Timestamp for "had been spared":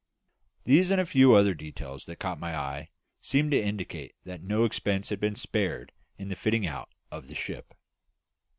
5.09-5.91